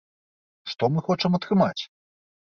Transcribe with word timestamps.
Што 0.73 0.89
мы 0.95 0.99
хочам 1.09 1.31
атрымаць? 1.39 1.81